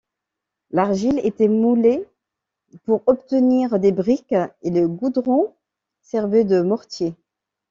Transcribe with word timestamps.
L'argile 0.71 1.19
était 1.23 1.47
moulé 1.47 2.03
pour 2.85 3.03
obtenir 3.05 3.77
des 3.79 3.91
briques 3.91 4.33
et 4.63 4.71
le 4.71 4.87
goudron 4.87 5.53
servait 6.01 6.43
de 6.43 6.61
mortier. 6.63 7.13